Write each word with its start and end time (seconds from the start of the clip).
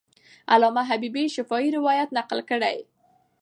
علامه 0.53 0.83
حبیبي 0.89 1.23
شفاهي 1.35 1.69
روایت 1.77 2.09
نقل 2.17 2.39
کړی. 2.49 2.77